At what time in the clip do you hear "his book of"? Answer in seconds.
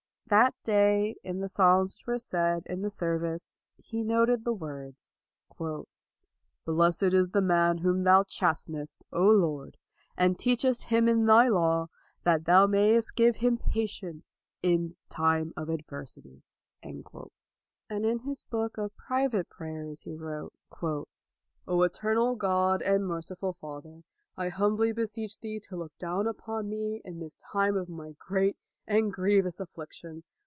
18.19-18.95